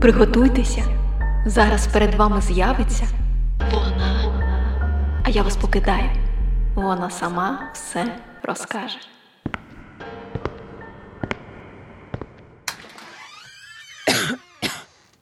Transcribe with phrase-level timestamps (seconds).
[0.00, 0.84] Приготуйтеся,
[1.46, 3.04] зараз перед вами з'явиться
[3.72, 4.32] вона.
[5.24, 6.10] А я вас покидаю.
[6.74, 8.98] Вона сама все розкаже.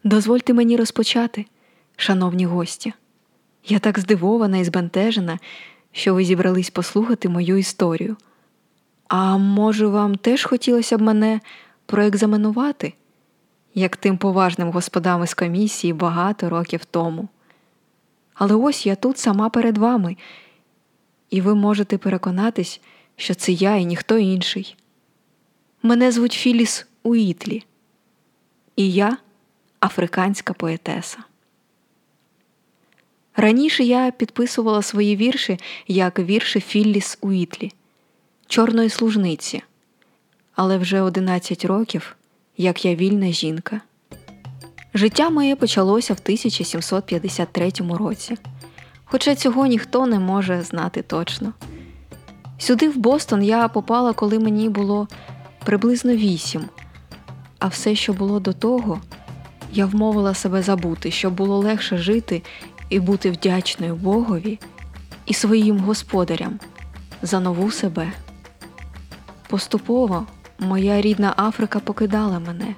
[0.05, 1.47] Дозвольте мені розпочати,
[1.97, 2.93] шановні гості.
[3.65, 5.39] Я так здивована і збентежена,
[5.93, 8.17] що ви зібрались послухати мою історію.
[9.09, 11.41] А може, вам теж хотілося б мене
[11.87, 12.93] проекзаменувати,
[13.75, 17.29] як тим поважним господам із комісії багато років тому.
[18.34, 20.16] Але ось я тут сама перед вами,
[21.30, 22.80] і ви можете переконатись,
[23.16, 24.77] що це я і ніхто інший.
[25.83, 27.65] Мене звуть Філіс Уітлі,
[28.77, 29.16] і я
[29.80, 31.19] африканська поетеса.
[33.37, 37.73] Раніше я підписувала свої вірші як вірші Філліс Уітлі,
[38.46, 39.62] чорної служниці,
[40.55, 42.16] але вже 11 років,
[42.59, 43.80] як я вільна жінка.
[44.95, 48.37] Життя моє почалося в 1753 році,
[49.05, 51.52] хоча цього ніхто не може знати точно.
[52.59, 55.09] Сюди, в Бостон, я попала, коли мені було
[55.65, 56.65] приблизно вісім,
[57.59, 59.01] а все, що було до того,
[59.73, 62.43] я вмовила себе забути, щоб було легше жити
[62.88, 64.59] і бути вдячною Богові
[65.27, 66.60] і своїм господарям
[67.22, 68.12] за нову себе.
[69.49, 70.27] Поступово
[70.59, 72.75] моя рідна Африка покидала мене,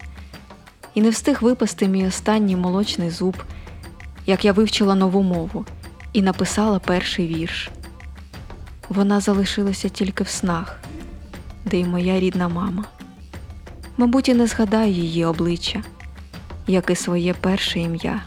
[0.95, 3.37] і не встиг випасти мій останній молочний зуб,
[4.27, 5.67] як я вивчила нову мову
[6.13, 7.71] і написала перший вірш.
[8.89, 10.81] Вона залишилася тільки в снах,
[11.65, 12.85] де й моя рідна мама.
[13.97, 15.83] Мабуть, і не згадаю її обличчя,
[16.67, 18.23] як і своє перше ім'я.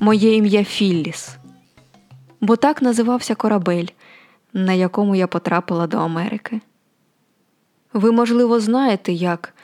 [0.00, 1.36] Моє ім'я Філліс,
[2.40, 3.86] бо так називався корабель,
[4.52, 6.60] на якому я потрапила до Америки.
[7.94, 9.54] Ви, можливо, знаєте, як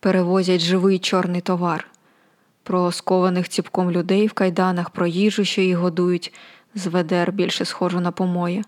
[0.00, 1.86] перевозять живий чорний товар,
[2.62, 6.32] про скованих ціпком людей в кайданах, про їжу, що їх годують,
[6.74, 8.64] з ведер більше схожу на помої.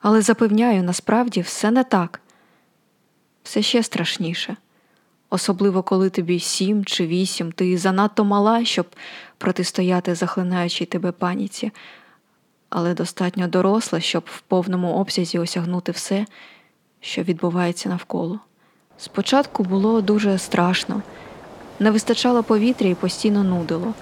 [0.00, 2.20] Але запевняю, насправді все не так,
[3.42, 4.56] все ще страшніше.
[5.30, 8.86] Особливо коли тобі сім чи вісім, ти занадто мала, щоб
[9.38, 11.72] протистояти захлинаючій тебе паніці,
[12.68, 16.26] але достатньо доросла, щоб в повному обсязі осягнути все,
[17.00, 18.38] що відбувається навколо.
[18.98, 21.02] Спочатку було дуже страшно,
[21.78, 23.94] не вистачало повітря і постійно нудило.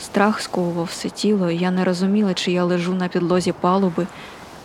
[0.00, 4.06] Страх сковував все тіло, і я не розуміла, чи я лежу на підлозі палуби,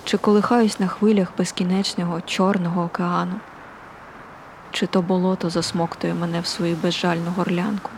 [0.04, 3.36] чи колихаюсь на хвилях безкінечного Чорного океану
[4.74, 7.90] чи то болото засмоктує мене в свою безжальну горлянку.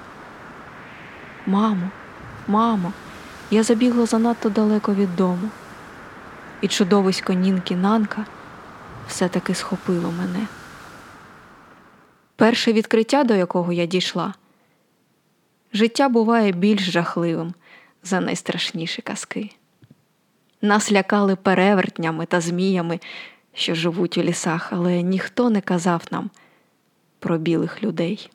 [1.45, 1.89] Мамо,
[2.47, 2.93] мамо,
[3.51, 5.49] я забігла занадто далеко від дому,
[6.61, 8.25] і чудовисько Нінки Нанка
[9.07, 10.47] все-таки схопило мене.
[12.35, 14.33] Перше відкриття, до якого я дійшла,
[15.73, 17.53] життя буває більш жахливим
[18.03, 19.49] за найстрашніші казки.
[20.61, 22.99] Нас лякали перевертнями та зміями,
[23.53, 26.29] що живуть у лісах, але ніхто не казав нам
[27.19, 28.29] про білих людей.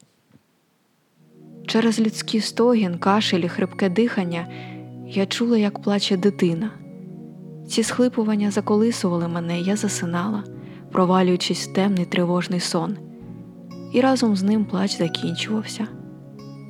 [1.67, 4.49] Через людський стогін, кашель і хрипке дихання
[5.07, 6.71] я чула, як плаче дитина.
[7.69, 10.45] Ці схлипування заколисували мене, я засинала,
[10.93, 12.97] провалюючись в темний тривожний сон,
[13.93, 15.89] і разом з ним плач закінчувався,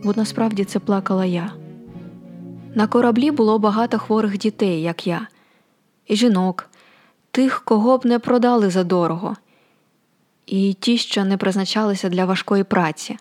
[0.04, 1.52] бо насправді це плакала я.
[2.74, 5.26] На кораблі було багато хворих дітей, як я,
[6.06, 6.70] і жінок,
[7.30, 9.36] тих, кого б не продали задорого
[10.46, 13.16] і ті, що не призначалися для важкої праці.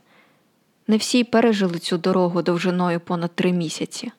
[0.88, 4.12] Не всі пережили цю дорогу довжиною понад три місяці.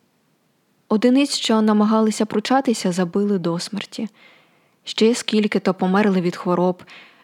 [0.88, 4.08] Одиниць, що намагалися пручатися, забили до смерті,
[4.90, 6.82] ще скільки то померли від хвороб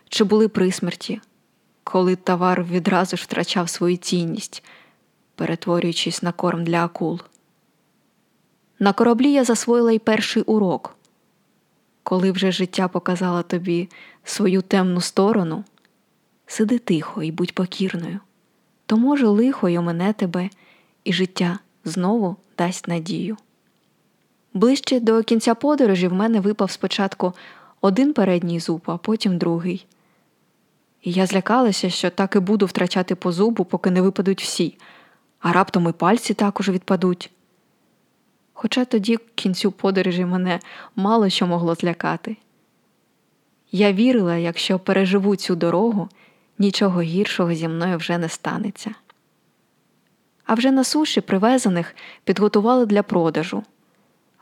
[0.09, 1.21] чи були при смерті,
[1.85, 4.65] коли товар відразу ж втрачав свою цінність,
[5.35, 7.21] перетворюючись на корм для акул.
[8.79, 10.97] На кораблі я засвоїла й перший урок.
[12.03, 13.89] Коли вже життя показало тобі
[14.25, 15.65] свою темну сторону.
[16.47, 18.21] Сиди тихо і будь покірною,
[18.87, 20.51] то, може, лихо й омине тебе,
[21.05, 23.37] і життя знову дасть надію.
[24.57, 27.33] Ближче до кінця подорожі в мене випав спочатку
[27.81, 29.87] один передній зуб, а потім другий.
[31.03, 34.79] І я злякалася, що так і буду втрачати по зубу, поки не випадуть всі,
[35.41, 37.31] а раптом і пальці також відпадуть.
[38.53, 40.61] Хоча тоді к кінцю подорожі мене
[40.97, 42.37] мало що могло злякати.
[43.73, 46.09] Я вірила, якщо переживу цю дорогу
[46.59, 48.95] нічого гіршого зі мною вже не станеться.
[50.45, 51.95] А вже на суші привезених
[52.25, 53.63] підготували для продажу,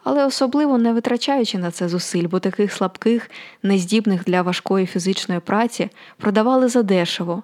[0.05, 3.31] але особливо не витрачаючи на це зусиль, бо таких слабких,
[3.62, 7.43] нездібних для важкої фізичної праці продавали задешево,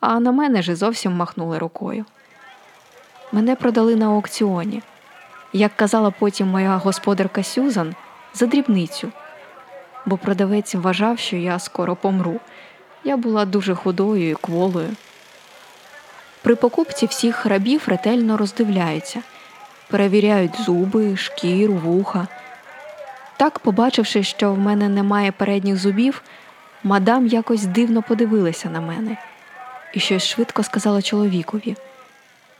[0.00, 2.04] а на мене ж зовсім махнули рукою.
[3.32, 4.82] Мене продали на аукціоні.
[5.52, 7.94] Як казала потім моя господарка Сюзан,
[8.34, 9.12] за дрібницю,
[10.06, 12.40] бо продавець вважав, що я скоро помру.
[13.04, 14.88] Я була дуже худою і кволою.
[16.42, 19.22] При покупці всіх рабів ретельно роздивляються,
[19.94, 22.28] перевіряють зуби, шкіру, вуха.
[23.36, 26.22] Так, побачивши, що в мене немає передніх зубів,
[26.82, 29.18] мадам якось дивно подивилася на мене
[29.92, 31.76] і щось швидко сказала чоловікові.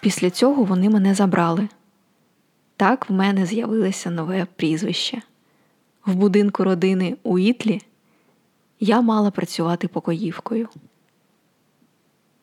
[0.00, 1.68] Після цього вони мене забрали.
[2.76, 5.22] Так в мене з'явилося нове прізвище.
[6.06, 7.80] В будинку родини Уітлі
[8.80, 10.68] я мала працювати покоївкою.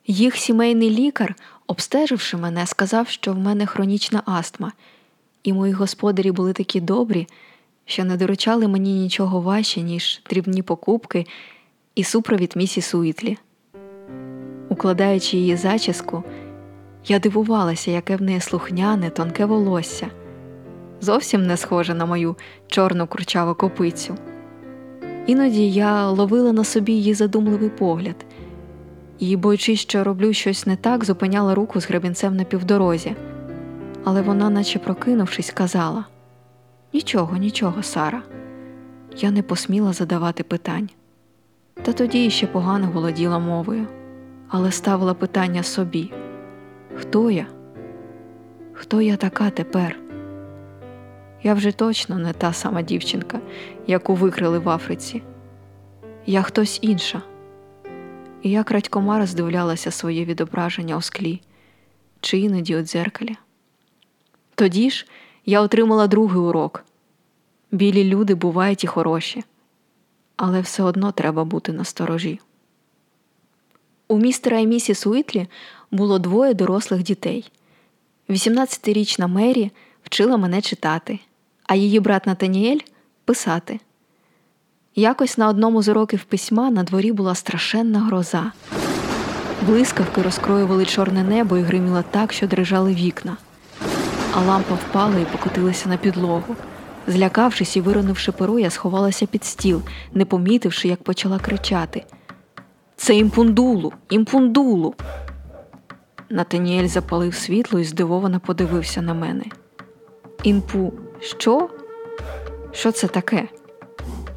[0.07, 1.35] Їх сімейний лікар,
[1.71, 4.71] обстеживши мене, сказав, що в мене хронічна астма,
[5.43, 7.27] і мої господарі були такі добрі,
[7.85, 11.25] що не доручали мені нічого важче, ніж дрібні покупки
[11.95, 13.37] і супровід місіс Уітлі.
[14.69, 16.23] Укладаючи її зачіску,
[17.07, 20.07] я дивувалася, яке в неї слухняне, тонке волосся,
[21.01, 22.35] зовсім не схоже на мою
[22.67, 24.17] чорну курчаву копицю.
[25.27, 28.15] Іноді я ловила на собі її задумливий погляд
[29.21, 33.15] і, боючись, що роблю щось не так, зупиняла руку з гребінцем на півдорозі.
[34.03, 36.05] Але вона, наче прокинувшись, казала:
[36.93, 38.23] Нічого, нічого, Сара.
[39.17, 40.89] Я не посміла задавати питань.
[41.83, 43.87] Та тоді ще погано володіла мовою,
[44.47, 46.13] але ставила питання собі:
[46.95, 47.45] Хто я?
[48.73, 49.99] Хто я така тепер?
[51.43, 53.39] Я вже точно не та сама дівчинка,
[53.87, 55.21] яку викрили в Африці.
[56.25, 57.21] Я хтось інша.
[58.41, 61.41] І я крадькома роздивлялася своє відображення у склі
[62.21, 63.35] чи іноді у дзеркалі.
[64.55, 65.07] Тоді ж
[65.45, 66.85] я отримала другий урок
[67.71, 69.43] білі люди бувають і хороші,
[70.35, 72.39] але все одно треба бути насторожі.
[74.07, 75.47] У містера і місіс Уітлі
[75.91, 77.51] було двоє дорослих дітей.
[78.29, 79.71] 18-річна Мері
[80.03, 81.19] вчила мене читати,
[81.63, 82.79] а її брат Натаніель
[83.25, 83.79] писати.
[84.95, 88.51] Якось на одному з уроків письма на дворі була страшенна гроза.
[89.67, 93.37] Блискавки розкроювали чорне небо і гриміло так, що дрижали вікна,
[94.33, 96.55] а лампа впала і покотилася на підлогу.
[97.07, 99.81] Злякавшись і виронивши перо, я сховалася під стіл,
[100.13, 102.03] не помітивши, як почала кричати:
[102.95, 104.95] Це імпундулу, імпундулу.
[106.29, 109.43] Натаніель запалив світло і здивовано подивився на мене.
[110.43, 111.69] Інпу, що?
[112.71, 113.47] Що це таке?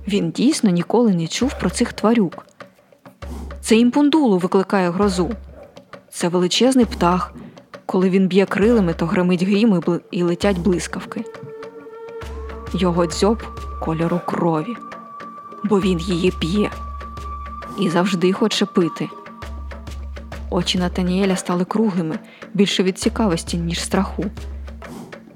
[0.08, 2.46] Він дійсно ніколи не чув про цих тварюк.
[3.60, 5.30] Це імпундулу викликає грозу.
[6.10, 7.34] Це величезний птах.
[7.86, 11.24] Коли він б'є крилами, то гримить грім і летять блискавки.
[12.72, 13.42] Його дзьоб
[13.80, 14.76] кольору крові,
[15.64, 16.70] бо він її п'є
[17.80, 19.08] і завжди хоче пити.
[20.50, 22.18] Очі Натаніеля стали круглими
[22.54, 24.24] більше від цікавості, ніж страху.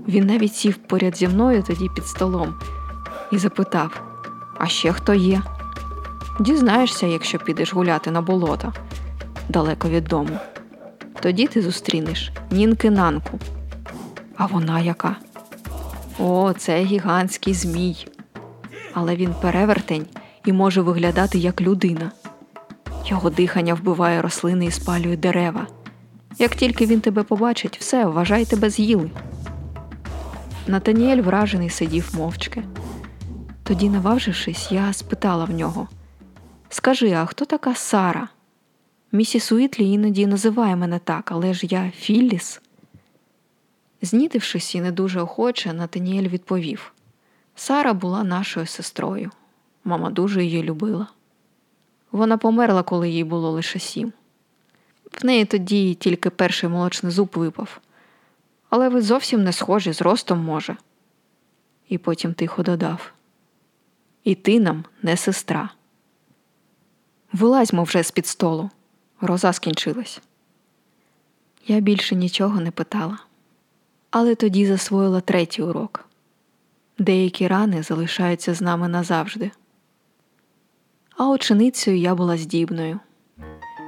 [0.08, 2.54] Він навіть сів поряд зі мною тоді під столом
[3.32, 4.07] і запитав:
[4.58, 5.42] А ще хто є?
[6.40, 8.72] Дізнаєшся, якщо підеш гуляти на болото
[9.48, 10.38] далеко від дому.
[11.20, 13.38] Тоді ти зустрінеш нінки нанку.
[14.36, 15.16] А вона яка?
[16.18, 18.06] О, це гігантський змій.
[18.94, 20.06] Але він перевертень
[20.44, 22.12] і може виглядати як людина.
[23.06, 25.66] Його дихання вбиває рослини і спалює дерева.
[26.38, 29.10] Як тільки він тебе побачить, все, вважай тебе з'їли.
[30.66, 32.62] Натаніель вражений сидів мовчки.
[33.68, 35.88] Тоді, наважившись, я спитала в нього
[36.68, 38.28] Скажи, а хто така Сара?
[39.12, 42.60] Місіс Уітлі іноді називає мене так, але ж я Філліс.
[44.02, 46.92] Знітившись і не дуже охоче, Натаніель відповів
[47.56, 49.30] Сара була нашою сестрою.
[49.84, 51.06] Мама дуже її любила.
[52.12, 54.12] Вона померла, коли їй було лише сім.
[55.22, 57.80] В неї тоді тільки перший молочний зуб випав.
[58.70, 60.76] Але ви зовсім не схожі з ростом може.
[61.88, 63.12] І потім тихо додав
[64.24, 65.70] І ти нам не сестра.
[67.32, 68.70] Вилазьмо вже з під столу.
[69.20, 70.20] Гроза скінчилась.
[71.66, 73.18] Я більше нічого не питала,
[74.10, 76.08] але тоді засвоїла третій урок
[76.98, 79.50] деякі рани залишаються з нами назавжди.
[81.16, 83.00] А ученицею я була здібною.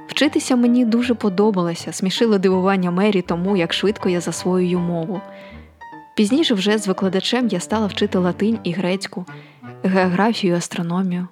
[0.07, 5.21] Вчитися мені дуже подобалося, смішило дивування Мері тому, як швидко я засвоюю мову.
[6.15, 9.25] Пізніше вже з викладачем я стала вчити латинь і грецьку,
[9.83, 11.27] географію астрономію.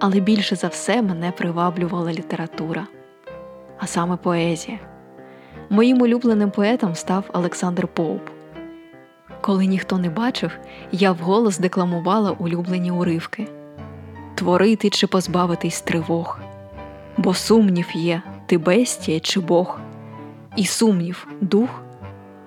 [0.00, 2.86] Але більше за все мене приваблювала література,
[3.78, 4.78] а саме поезія.
[5.70, 8.22] Моїм улюбленим поетом став Олександр Поуп.
[9.40, 10.50] Коли ніхто не бачив,
[10.92, 13.48] я вголос декламувала улюблені уривки
[14.42, 16.40] творити чи позбавитись тривог,
[17.16, 19.80] бо сумнів є, ти бестія чи Бог,
[20.56, 21.82] і сумнів дух,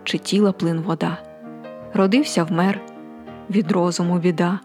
[0.04, 1.18] чи тіла плин вода.
[1.94, 2.82] Родився вмер,
[3.50, 4.60] від розуму біда.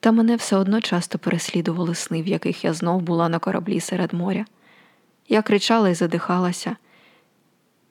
[0.00, 4.12] Та мене все одно часто переслідували сни, в яких я знов була на кораблі серед
[4.12, 4.44] моря.
[5.28, 6.76] Я кричала і задихалася.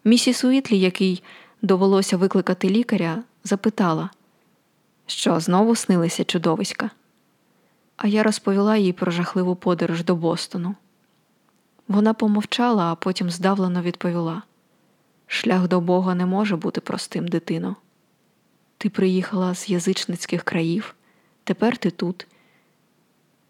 [0.04, 1.24] Місіс Уітлі, який
[1.62, 4.10] довелося викликати лікаря, запитала,
[5.06, 6.90] що знову снилися чудовиська.
[7.98, 10.76] А я розповіла їй про жахливу подорож до Бостону.
[11.88, 14.42] Вона помовчала, а потім здавлено відповіла:
[15.28, 17.76] Шлях до Бога не може бути простим, дитино.
[18.78, 20.96] Ти приїхала з язичницьких країв,
[21.46, 22.28] тепер ти тут.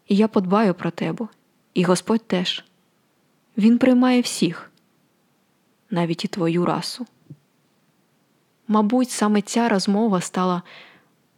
[0.08, 1.28] І я подбаю про тебе,
[1.74, 2.64] і Господь теж.
[3.56, 4.70] Він приймає всіх,
[5.90, 7.06] навіть і твою расу.
[8.68, 10.62] Мабуть, саме ця розмова стала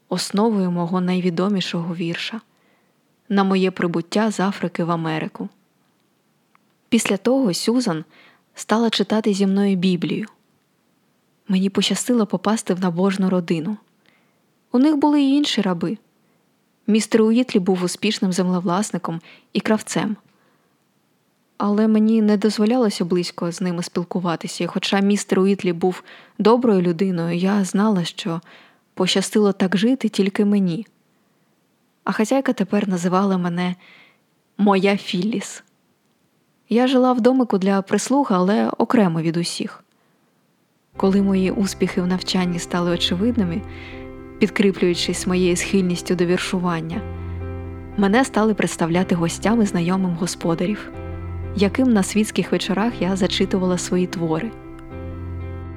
[0.09, 2.41] основою мого найвідомішого вірша
[3.29, 5.49] на моє прибуття з Африки в Америку.
[6.89, 8.05] Після того Сюзан
[8.55, 10.27] стала читати зі мною Біблію.
[11.49, 13.77] Мені пощастило попасти в набожну родину.
[14.73, 15.99] У них були й інші раби.
[16.91, 19.21] Містер Уітлі був успішним землевласником
[19.53, 20.17] і кравцем.
[21.59, 26.03] Але мені не дозволялося близько з ними спілкуватися, і хоча містер Уітлі був
[26.39, 28.41] доброю людиною, я знала, що
[28.95, 30.87] пощастило так жити тільки мені.
[32.05, 33.75] А хазяйка тепер називала мене
[34.59, 35.63] Моя Філіс.
[36.69, 39.85] Я жила в домику для прислуги, але окремо від усіх.
[40.97, 43.63] Коли мої успіхи в навчанні стали очевидними,
[44.39, 47.01] підкріплюючись моєю схильністю до віршування,
[47.97, 50.91] мене стали представляти гостям і знайомим господарів,
[51.57, 54.51] яким на світських вечорах я зачитувала свої твори.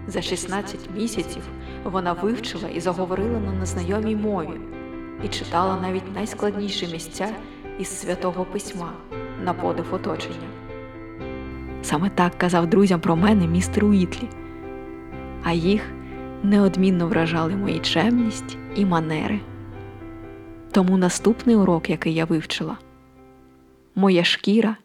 [0.08, 1.42] За 16 місяців
[1.84, 4.60] вона вивчила і заговорила на незнайомій мові
[5.26, 7.30] і читала навіть найскладніші місця
[7.80, 8.94] із святого письма
[9.44, 10.48] на подив оточення.
[11.82, 14.28] Саме так казав друзям про мене містер Уітлі,
[15.44, 15.82] а їх
[16.44, 19.40] неодмінно вражали мої чемність і манери.
[20.72, 22.78] Тому наступний урок, який я вивчила,
[23.96, 24.76] моя шкіра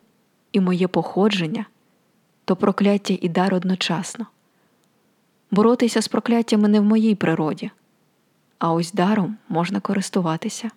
[0.53, 1.67] і моє походження
[2.47, 4.27] то прокляття і дар одночасно.
[5.51, 7.71] Боротися з прокляттями не в моїй природі,
[8.59, 10.71] а ось даром можна користуватися.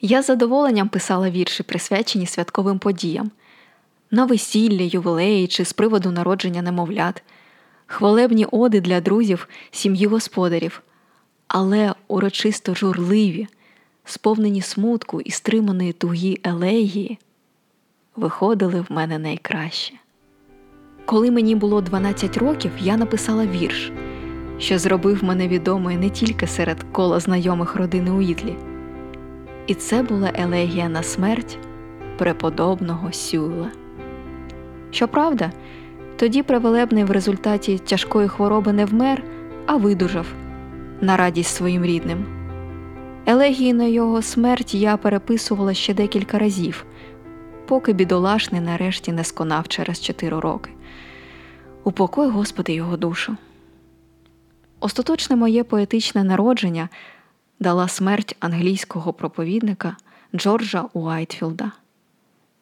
[0.00, 3.30] Я з задоволенням писала вірші, присвячені святковим подіям
[4.10, 7.22] на весілля, ювілеї чи з приводу народження немовлят,
[7.88, 10.82] хвалебні оди для друзів, сім'ї господарів,
[11.48, 13.48] але урочисто журливі,
[14.04, 17.18] сповнені смутку і стриманої тугі елегії,
[18.16, 19.94] виходили в мене найкраще.
[21.04, 23.92] Коли мені було 12 років, я написала вірш,
[24.58, 28.56] що зробив мене відомою не тільки серед кола знайомих родини Уітлі.
[29.66, 31.58] І це була елегія на смерть
[32.18, 33.70] преподобного Сюла.
[34.90, 35.52] Щоправда,
[36.18, 39.24] тоді Превелебний в результаті тяжкої хвороби не вмер,
[39.66, 40.26] а видужав
[41.00, 42.26] на радість своїм рідним.
[43.26, 46.86] Елегії на його смерть я переписувала ще декілька разів,
[47.66, 50.70] поки бідолашний нарешті не сконав через чотири роки.
[51.84, 53.36] Упокой, Господи, його душу.
[54.80, 56.88] Остаточне моє поетичне народження
[57.60, 59.96] дала смерть англійського проповідника
[60.34, 61.72] Джорджа Уайтфілда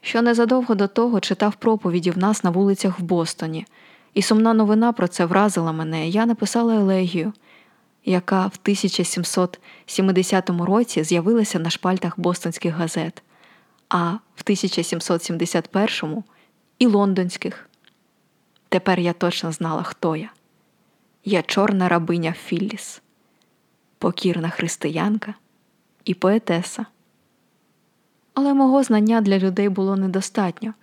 [0.07, 3.67] що незадовго до того читав проповіді в нас на вулицях в Бостоні,
[4.15, 6.09] і сумна новина про це вразила мене.
[6.09, 7.33] Я написала елегію,
[8.05, 13.23] яка в 1770 році з'явилася на шпальтах бостонських газет,
[13.89, 16.25] а в 1771
[16.79, 17.69] і лондонських.
[18.69, 20.31] Тепер я точно знала, хто я.
[21.25, 23.03] Я чорна рабиня Філліс,
[23.99, 25.35] покірна християнка
[26.05, 26.87] і поетеса
[28.37, 30.75] але мого знання для людей було недостатньо.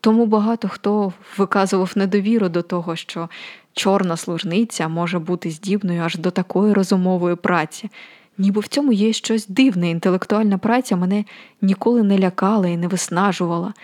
[0.00, 3.28] Тому багато хто виказував недовіру до того, що
[3.72, 7.90] чорна служниця може бути здібною аж до такої розумової праці,
[8.38, 11.24] ніби в цьому є щось дивне, інтелектуальна праця мене
[11.62, 13.74] ніколи не лякала і не виснажувала.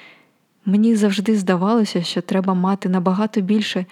[0.64, 3.86] Мені завжди здавалося, що треба мати набагато більше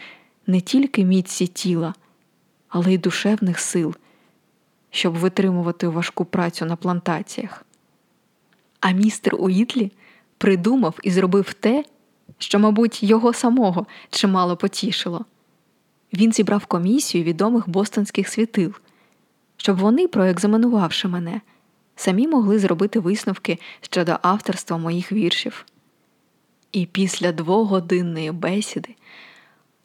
[0.47, 1.95] не тільки міці тіла,
[2.69, 3.95] але й душевних сил,
[4.91, 7.65] щоб витримувати важку працю на плантаціях.
[8.85, 9.93] А містер Уітлі
[10.39, 11.85] придумав і зробив те,
[12.39, 15.25] що, мабуть, його самого чимало потішило.
[16.13, 18.75] Він зібрав комісію відомих бостонських світил,
[19.57, 21.41] щоб вони, проекзаменувавши мене,
[21.97, 25.67] самі могли зробити висновки щодо авторства моїх віршів.
[26.73, 28.95] І після двогодинної бесіди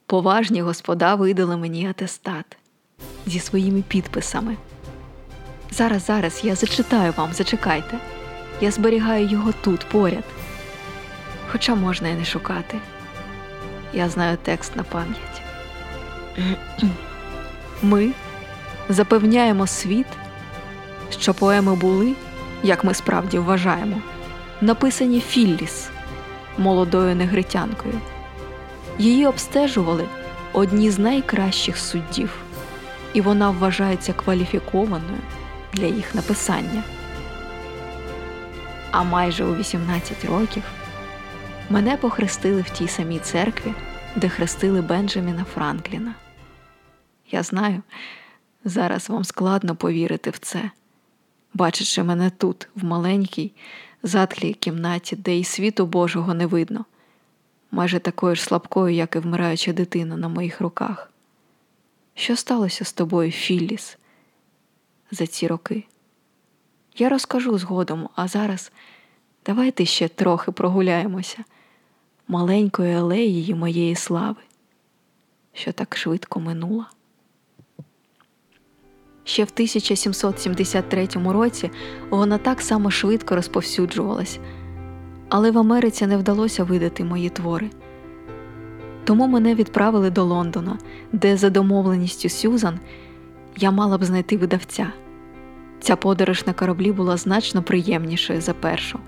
[0.05, 2.57] поважні господа видали мені атестат
[3.25, 4.57] зі своїми підписами.
[5.71, 8.18] Зараз, зараз я зачитаю вам, зачекайте.
[8.61, 10.23] Я зберігаю його тут поряд.
[11.51, 12.77] Хоча можна і не шукати.
[13.93, 15.41] Я знаю текст на пам'ять.
[17.81, 18.11] Ми
[18.89, 20.07] запевняємо світ,
[21.19, 22.13] що поеми були,
[22.63, 24.01] як ми справді вважаємо,
[24.61, 25.89] написані Філліс
[26.57, 27.99] молодою негритянкою.
[28.97, 30.05] Її обстежували
[30.53, 32.29] одні з найкращих суддів,
[33.13, 35.19] і вона вважається кваліфікованою
[35.73, 36.83] для їх написання.
[38.91, 40.63] А майже у 18 років
[41.69, 43.73] мене похрестили в тій самій церкві,
[44.15, 46.15] де хрестили Бенджаміна Франкліна.
[47.31, 47.81] Я знаю,
[48.65, 50.71] зараз вам складно повірити в це,
[51.53, 53.51] бачачи мене тут, в маленькій,
[54.03, 56.85] затхлій кімнаті, де і світу Божого не видно,
[57.71, 61.11] майже такою ж слабкою, як і вмираюча дитина на моїх руках.
[62.15, 63.97] Що сталося з тобою, Філліс,
[65.11, 65.85] за ці роки?
[66.97, 68.71] Я розкажу згодом, а зараз
[69.45, 71.43] давайте ще трохи прогуляємося
[72.27, 74.41] маленькою алеєю моєї слави,
[75.53, 76.89] що так швидко минула.
[79.23, 81.71] Ще в 1773 році
[82.09, 84.39] вона так само швидко розповсюджувалась,
[85.29, 87.69] але в Америці не вдалося видати мої твори.
[89.03, 90.77] Тому мене відправили до Лондона,
[91.11, 92.79] де, за домовленістю Сюзан,
[93.57, 94.91] я мала б знайти видавця.
[95.81, 98.99] Ця подорож на кораблі була значно приємнішою за першу.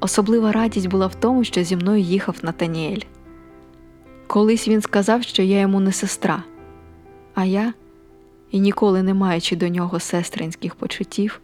[0.00, 3.00] Особлива радість була в тому, що зі мною їхав Натаніель.
[4.26, 6.42] Колись він сказав, що я йому не сестра,
[7.34, 7.74] а я,
[8.50, 11.40] і ніколи не маючи до нього сестринських почуттів,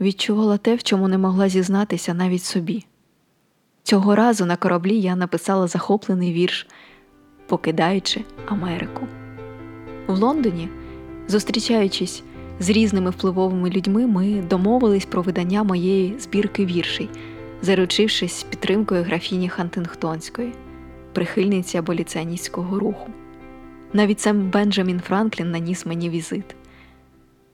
[0.00, 2.86] відчувала те, в чому не могла зізнатися навіть собі.
[3.82, 6.66] Цього разу на кораблі я написала захоплений вірш,
[7.46, 9.06] покидаючи Америку.
[10.06, 10.68] В Лондоні,
[11.28, 12.22] зустрічаючись
[12.60, 17.08] з різними впливовими людьми, ми домовились про видання моєї збірки віршей
[17.62, 20.52] заручившись підтримкою графіні Хантингтонської,
[21.12, 23.10] прихильниці аболіціоністського руху.
[23.92, 26.56] Навіть сам Бенджамін Франклін наніс мені візит.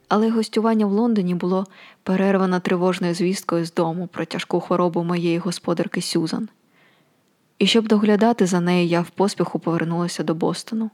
[0.08, 1.66] Але гостювання в Лондоні було
[2.02, 6.48] перервано тривожною звісткою з дому про тяжку хворобу моєї господарки Сюзан.
[7.58, 10.90] І щоб доглядати за нею, я в поспіху повернулася до Бостону.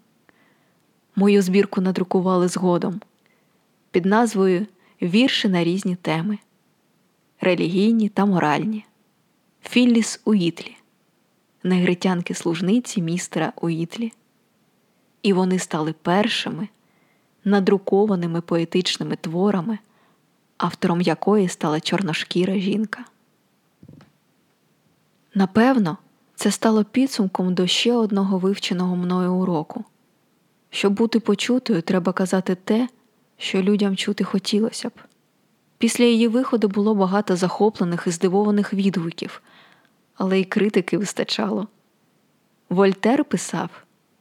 [1.17, 3.01] Мою збірку надрукували згодом
[3.99, 4.67] під назвою
[5.03, 6.39] Вірші на різні теми
[7.41, 8.85] релігійні та моральні.
[9.63, 10.77] Філліс Уітлі,
[11.63, 14.13] негритянки служниці містера Уітлі.
[15.23, 16.69] І вони стали першими
[17.45, 19.79] надрукованими поетичними творами,
[20.57, 23.05] автором якої стала чорношкіра жінка.
[25.35, 25.99] Напевно,
[26.35, 29.85] це стало підсумком до ще одного вивченого мною уроку.
[30.71, 32.89] Щоб бути почутою, треба казати те,
[33.39, 34.93] що людям чути хотілося б.
[35.79, 39.43] Після її виходу було багато захоплених і здивованих відгуків,
[40.15, 41.69] але й критики вистачало.
[42.69, 43.71] Вольтер писав,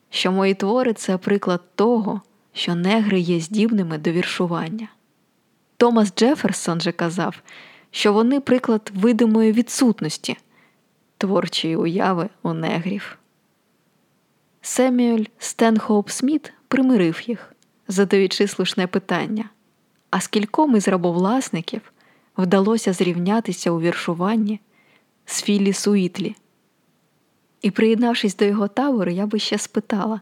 [0.09, 2.21] що мої твори це приклад того,
[2.53, 4.87] що негри є здібними до віршування.
[5.77, 7.41] Томас Джеферсон же казав,
[7.91, 10.37] що вони приклад видимої відсутності
[11.17, 13.17] творчої уяви у негрів.
[14.61, 17.53] Семюель Стенхоуп Сміт примирив їх,
[17.87, 19.49] задаючи слушне питання.
[20.09, 21.81] А скільком із рабовласників
[22.37, 24.59] вдалося зрівнятися у віршуванні
[25.25, 26.35] з Філі Суїтлі.
[27.61, 30.19] І, приєднавшись до його табору, я би ще спитала,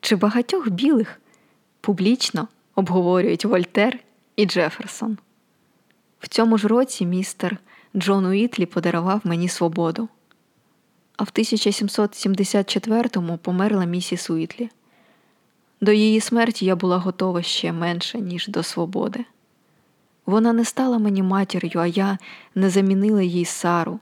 [0.00, 1.20] чи багатьох білих
[1.80, 3.98] публічно обговорюють Вольтер
[4.36, 5.18] і Джеферсон.
[6.20, 7.56] В цьому ж році містер
[7.96, 10.08] Джон Уітлі подарував мені свободу.
[11.16, 14.70] А в 1774-му померла місіс Уітлі.
[15.80, 19.24] До її смерті я була готова ще менше, ніж до свободи.
[20.26, 22.18] Вона не стала мені матір'ю, а я
[22.54, 24.00] не замінила їй Сару,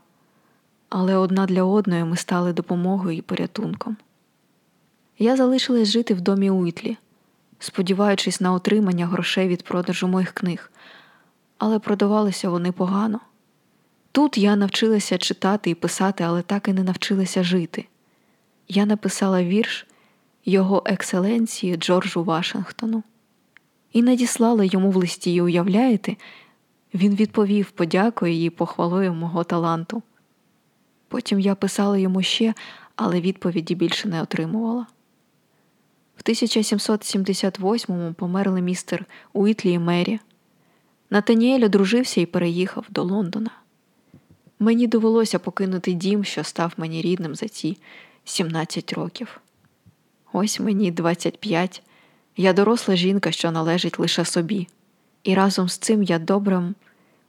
[0.89, 3.97] але одна для одної ми стали допомогою і порятунком.
[5.19, 6.97] Я залишилась жити в домі Уітлі,
[7.59, 10.71] сподіваючись на отримання грошей від продажу моїх книг,
[11.59, 13.21] але продавалися вони погано.
[14.13, 17.85] Тут я навчилася читати і писати, але так і не навчилася жити.
[18.69, 19.87] Я написала вірш
[20.49, 23.03] його екселенції Джорджу Вашингтону.
[23.93, 26.17] І надіслала йому в листі, і уявляєте,
[26.95, 30.03] він відповів подякою і похвалою мого таланту.
[31.09, 32.55] Потім я писала йому ще,
[32.97, 34.87] але відповіді більше не отримувала.
[36.17, 40.21] В 1778-му померли містер Уітлі і Мері.
[41.11, 43.51] Натаніель одружився і переїхав до Лондона.
[44.59, 47.79] Мені довелося покинути дім, що став мені рідним за ці
[48.25, 49.41] 17 років.
[50.41, 51.83] Ось мені 25,
[52.37, 54.69] я доросла жінка, що належить лише собі,
[55.23, 56.63] і разом з цим я добре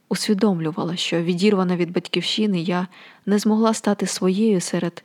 [0.08, 2.88] усвідомлювала, що відірвана від батьківщини я
[3.26, 5.04] не змогла стати своєю серед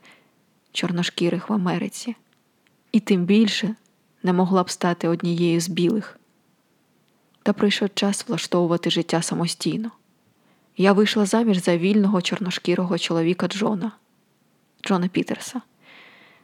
[0.72, 2.16] чорношкірих в Америці,
[2.92, 3.74] і тим більше
[4.22, 6.18] не могла б стати однією з білих.
[7.42, 9.90] Та прийшов час влаштовувати життя самостійно.
[10.76, 13.92] Я вийшла заміж за вільного чорношкірого чоловіка Джона,
[14.82, 15.60] Джона Пітерса,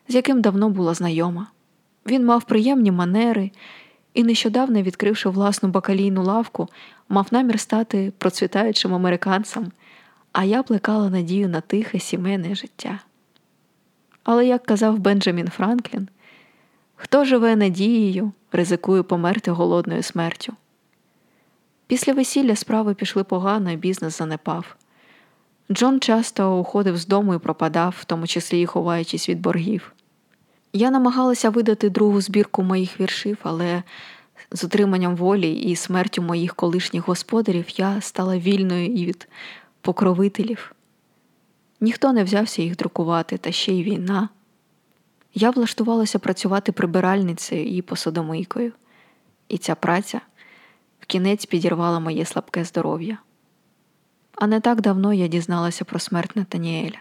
[0.09, 1.47] з яким давно була знайома.
[2.07, 3.51] Він мав приємні манери
[4.15, 6.69] і, нещодавно, відкривши власну бакалійну лавку,
[7.09, 9.73] мав намір стати процвітаючим американцем,
[10.33, 12.99] а я плекала надію на тихе сімейне життя.
[14.25, 16.09] Але, як казав Бенджамін Франклін,
[16.97, 20.53] хто живе надією, ризикує померти голодною смертю.
[21.87, 24.77] Після весілля справи пішли погано, і бізнес занепав.
[25.71, 29.93] Джон часто уходив з дому і пропадав, в тому числі і ховаючись від боргів.
[30.73, 33.83] Я намагалася видати другу збірку моїх віршів, але
[34.51, 39.29] з утриманням волі і смертю моїх колишніх господарів я стала вільною і від
[39.81, 40.75] покровителів.
[41.81, 44.29] Ніхто не взявся їх друкувати, та ще й війна.
[45.35, 48.73] Я влаштувалася працювати прибиральницею і посудомийкою,
[49.49, 50.21] і ця праця
[51.01, 53.19] в кінець підірвала моє слабке здоров'я.
[54.35, 56.99] А не так давно я дізналася про смерть Натаніеля.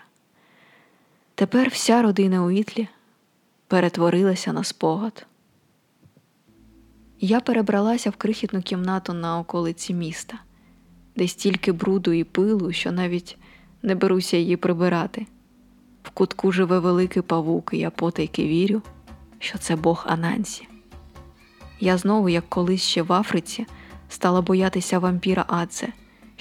[1.36, 2.88] Тепер вся родина Уітлі
[3.68, 5.26] перетворилася на спогад.
[7.20, 10.40] Я перебралася в крихітну кімнату на околиці міста,
[11.16, 13.38] де стільки бруду і пилу, що навіть
[13.82, 15.28] не беруся її прибирати.
[16.04, 18.82] В кутку живе великий павук, і я потайки вірю,
[19.40, 20.68] що це Бог Анансі.
[21.80, 23.66] Я знову, як колись ще в Африці,
[24.10, 25.88] стала боятися вампіра Адзе,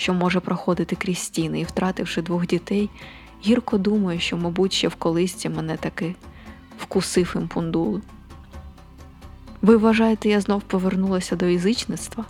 [0.00, 2.90] що може проходити крізь стіни і, втративши двох дітей,
[3.44, 6.14] гірко думаю, що, мабуть, ще в колисці мене таки
[6.78, 8.00] вкусив імпундулу.
[9.62, 12.24] Ви вважаєте, я знов повернулася до язичництва?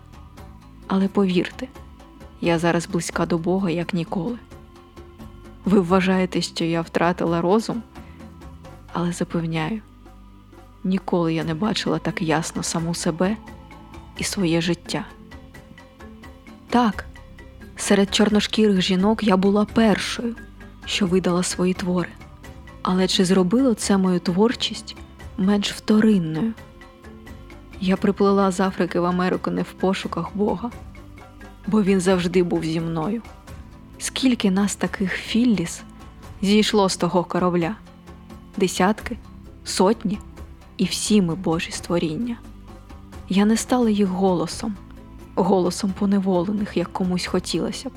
[0.87, 1.69] Але повірте,
[2.41, 4.39] я зараз близька до Бога, як ніколи.
[5.65, 7.83] Ви вважаєте, що я втратила розум,
[8.93, 9.81] але запевняю,
[10.85, 13.37] ніколи я не бачила так ясно саму себе
[14.19, 15.05] і своє життя.
[16.69, 17.05] Так,
[17.81, 20.35] серед чорношкірих жінок я була першою,
[20.85, 22.09] що видала свої твори.
[22.83, 24.97] Але чи зробило це мою творчість
[25.39, 26.53] менш вторинною?
[27.81, 30.71] Я приплила з Африки в Америку не в пошуках Бога,
[31.67, 33.23] бо він завжди був зі мною.
[33.99, 35.83] Скільки нас таких філліс
[36.43, 37.77] зійшло з того корабля?
[38.57, 39.17] Десятки,
[39.65, 40.19] сотні,
[40.77, 42.37] і всі ми Божі створіння.
[43.29, 44.75] Я не стала їх голосом,
[45.43, 47.93] голосом поневолених, як комусь хотілося б.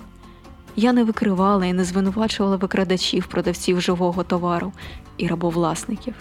[0.75, 4.71] Я не викривала і не звинувачувала викрадачів, продавців живого товару
[5.17, 6.13] і рабовласників.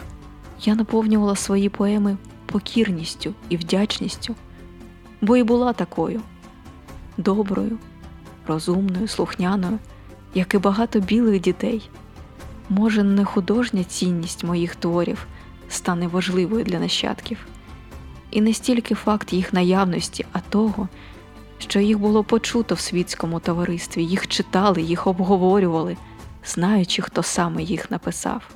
[0.65, 4.35] Я наповнювала свої поеми покірністю і вдячністю,
[5.21, 6.21] бо і була такою
[7.17, 7.79] доброю,
[8.47, 9.79] розумною, слухняною,
[10.35, 11.91] як і багато білих дітей.
[12.69, 15.27] Може, не художня цінність моїх творів
[15.69, 17.47] стане важливою для нащадків,
[18.31, 20.89] і не стільки факт їх наявності, а того
[21.63, 25.97] що їх було почуто в світському товаристві, їх читали, їх обговорювали,
[26.45, 28.51] знаючи, хто саме їх написав.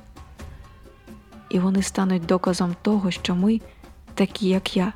[1.50, 3.60] І вони стануть доказом того, що ми,
[4.14, 4.92] такі як я,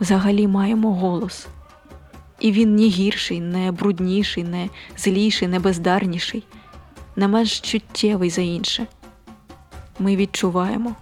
[0.00, 1.46] взагалі маємо голос.
[2.40, 6.44] І він ні гірший, не брудніший, не зліший, не бездарніший,
[7.16, 8.86] не менш чуттєвий за інше.
[9.98, 10.94] Ми відчуваємо,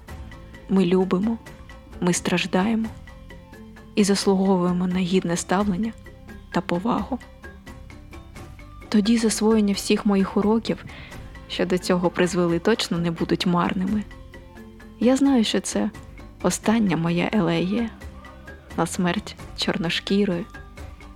[0.69, 1.39] ми любимо,
[2.01, 2.89] ми страждаємо
[3.95, 5.93] і заслуговуємо на гідне ставлення
[6.51, 7.19] та повагу.
[8.89, 10.85] Тоді засвоєння всіх моїх уроків,
[11.49, 14.05] що до цього призвели, точно не будуть марними.
[15.01, 15.91] Я знаю, що це
[16.43, 17.91] остання моя елегія
[18.77, 20.47] на смерть чорношкірої,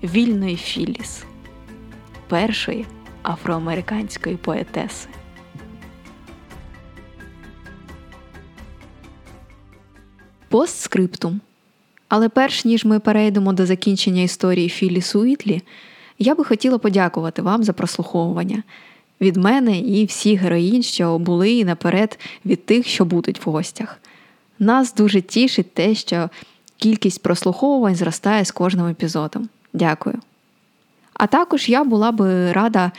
[0.02, 1.24] вільної Філіс,
[2.28, 2.86] першої
[3.22, 5.08] афроамериканської поетеси.
[10.48, 11.40] Постскриптум
[12.14, 15.62] але перш ніж ми перейдемо до закінчення історії Філі Суітлі,
[16.18, 18.62] я би хотіла подякувати вам за прослуховування
[19.20, 23.98] від мене і всіх героїнь, що були і наперед від тих, що будуть в гостях.
[24.58, 26.30] Нас дуже тішить те, що
[26.76, 29.48] кількість прослуховувань зростає з кожним епізодом.
[29.72, 30.18] Дякую.
[31.14, 32.92] А також я була би рада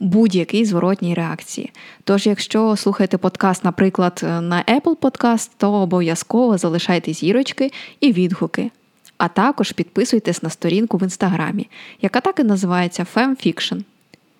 [0.00, 1.72] будь-якій зворотній реакції.
[2.04, 8.70] Тож, якщо слухаєте подкаст, наприклад, на Apple Podcast, то обов'язково залишайте зірочки і відгуки.
[9.18, 11.68] А також підписуйтесь на сторінку в інстаграмі,
[12.02, 13.82] яка так і називається FemFiction.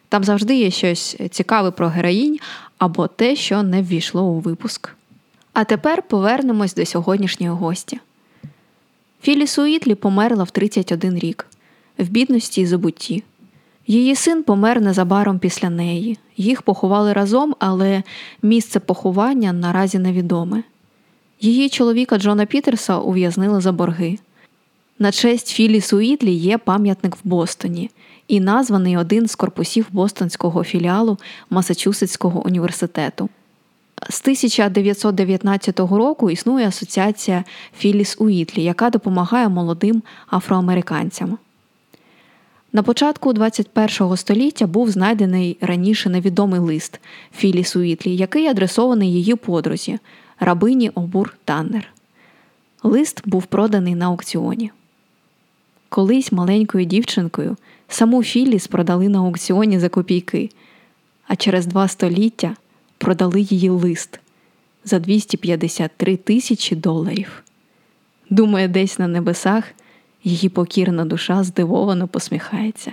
[0.08, 2.38] Там завжди є щось цікаве про героїнь
[2.78, 4.90] або те, що не ввійшло у випуск.
[5.52, 8.00] А тепер повернемось до сьогоднішньої гості.
[9.22, 11.46] Філі Суїтлі померла в 31 рік
[11.98, 13.24] в бідності і забутті.
[13.90, 16.18] Її син помер незабаром після неї.
[16.36, 18.02] Їх поховали разом, але
[18.42, 20.62] місце поховання наразі невідоме.
[21.40, 24.18] Її чоловіка Джона Пітерса ув'язнили за борги.
[24.98, 27.90] На честь Філіс Уітлі є пам'ятник в Бостоні
[28.28, 31.18] і названий один з корпусів Бостонського філіалу
[31.50, 33.28] Масачусетського університету.
[34.10, 37.44] З 1919 року існує асоціація
[37.78, 41.38] Філіс Уітлі, яка допомагає молодим афроамериканцям.
[42.72, 47.00] На початку 21-го століття був знайдений раніше невідомий лист
[47.36, 49.98] Філіс Уітлі, який адресований її подрузі,
[50.40, 51.88] рабині Обур Таннер.
[52.82, 54.70] Лист був проданий на аукціоні.
[55.88, 57.56] Колись маленькою дівчинкою
[57.88, 60.50] саму Філіс продали на аукціоні за копійки,
[61.26, 62.56] а через два століття
[62.98, 64.20] продали її лист
[64.84, 67.42] за 253 тисячі доларів.
[68.30, 69.64] Думає, десь на небесах
[70.24, 72.92] її покірна душа здивовано посміхається.